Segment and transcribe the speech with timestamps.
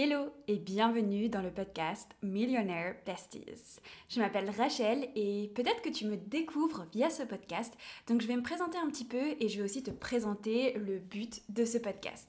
[0.00, 3.80] Hello et bienvenue dans le podcast Millionaire Besties.
[4.08, 7.74] Je m'appelle Rachel et peut-être que tu me découvres via ce podcast,
[8.06, 11.00] donc je vais me présenter un petit peu et je vais aussi te présenter le
[11.00, 12.28] but de ce podcast.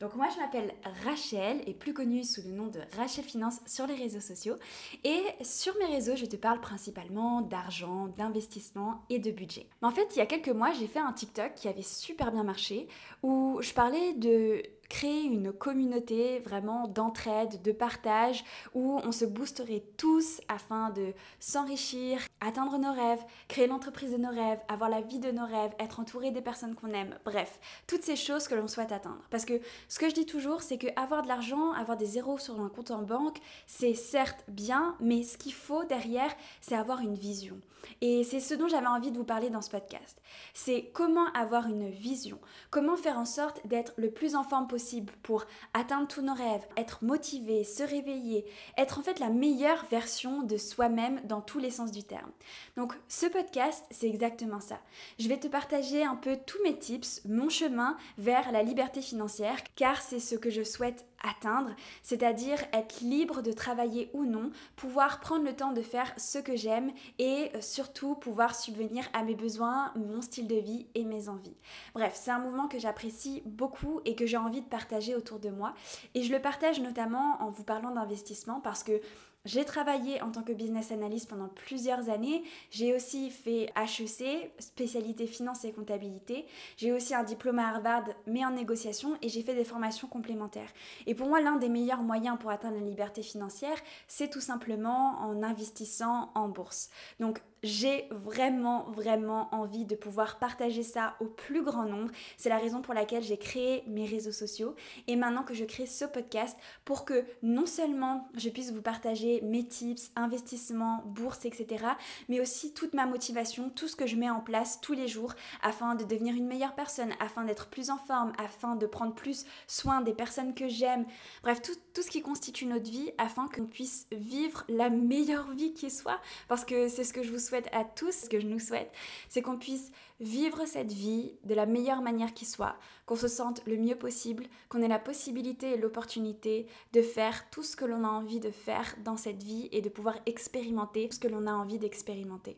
[0.00, 0.74] Donc moi je m'appelle
[1.04, 4.56] Rachel et plus connue sous le nom de Rachel Finance sur les réseaux sociaux
[5.04, 9.68] et sur mes réseaux je te parle principalement d'argent, d'investissement et de budget.
[9.80, 12.32] Mais en fait il y a quelques mois j'ai fait un TikTok qui avait super
[12.32, 12.88] bien marché
[13.22, 18.44] où je parlais de créer une communauté vraiment d'entraide, de partage,
[18.74, 24.30] où on se boosterait tous afin de s'enrichir, atteindre nos rêves, créer l'entreprise de nos
[24.30, 28.02] rêves, avoir la vie de nos rêves, être entouré des personnes qu'on aime, bref, toutes
[28.02, 29.22] ces choses que l'on souhaite atteindre.
[29.30, 32.38] Parce que ce que je dis toujours, c'est que avoir de l'argent, avoir des zéros
[32.38, 37.00] sur un compte en banque, c'est certes bien, mais ce qu'il faut derrière, c'est avoir
[37.00, 37.60] une vision.
[38.00, 40.20] Et c'est ce dont j'avais envie de vous parler dans ce podcast.
[40.54, 42.38] C'est comment avoir une vision,
[42.70, 44.73] comment faire en sorte d'être le plus en forme possible
[45.22, 48.44] pour atteindre tous nos rêves, être motivé, se réveiller,
[48.76, 52.30] être en fait la meilleure version de soi-même dans tous les sens du terme.
[52.76, 54.80] Donc ce podcast, c'est exactement ça.
[55.18, 59.58] Je vais te partager un peu tous mes tips, mon chemin vers la liberté financière,
[59.76, 65.20] car c'est ce que je souhaite atteindre, c'est-à-dire être libre de travailler ou non, pouvoir
[65.20, 69.34] prendre le temps de faire ce que j'aime et euh, surtout pouvoir subvenir à mes
[69.34, 71.56] besoins, mon style de vie et mes envies.
[71.94, 75.50] Bref, c'est un mouvement que j'apprécie beaucoup et que j'ai envie de partager autour de
[75.50, 75.74] moi
[76.14, 79.00] et je le partage notamment en vous parlant d'investissement parce que
[79.44, 82.44] j'ai travaillé en tant que business analyst pendant plusieurs années.
[82.70, 86.46] J'ai aussi fait HEC, spécialité finance et comptabilité.
[86.76, 90.72] J'ai aussi un diplôme à Harvard, mais en négociation, et j'ai fait des formations complémentaires.
[91.06, 93.76] Et pour moi, l'un des meilleurs moyens pour atteindre la liberté financière,
[94.08, 96.88] c'est tout simplement en investissant en bourse.
[97.20, 102.12] Donc, j'ai vraiment, vraiment envie de pouvoir partager ça au plus grand nombre.
[102.36, 104.74] C'est la raison pour laquelle j'ai créé mes réseaux sociaux
[105.06, 109.33] et maintenant que je crée ce podcast pour que non seulement je puisse vous partager
[109.42, 111.84] mes tips, investissements, bourse, etc.,
[112.28, 115.34] mais aussi toute ma motivation, tout ce que je mets en place tous les jours
[115.62, 119.44] afin de devenir une meilleure personne, afin d'être plus en forme, afin de prendre plus
[119.66, 121.06] soin des personnes que j'aime.
[121.42, 125.72] Bref, tout, tout ce qui constitue notre vie afin qu'on puisse vivre la meilleure vie
[125.72, 128.46] qui soit parce que c'est ce que je vous souhaite à tous, ce que je
[128.46, 128.92] nous souhaite,
[129.28, 132.76] c'est qu'on puisse vivre cette vie de la meilleure manière qui soit,
[133.06, 137.62] qu'on se sente le mieux possible, qu'on ait la possibilité et l'opportunité de faire tout
[137.62, 141.18] ce que l'on a envie de faire dans cette vie et de pouvoir expérimenter ce
[141.18, 142.56] que l'on a envie d'expérimenter.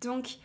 [0.00, 0.38] Donc,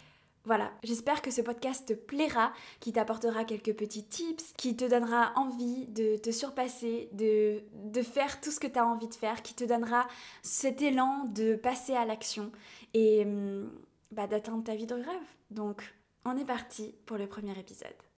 [0.45, 5.33] voilà, j'espère que ce podcast te plaira, qui t'apportera quelques petits tips, qui te donnera
[5.35, 9.41] envie de te surpasser, de, de faire tout ce que tu as envie de faire,
[9.41, 10.07] qui te donnera
[10.41, 12.51] cet élan de passer à l'action.
[12.93, 13.69] Et hum,
[14.11, 15.27] bah, d'atteindre ta vie de rêve.
[15.51, 15.93] Donc,
[16.25, 17.99] on est parti pour le premier épisode.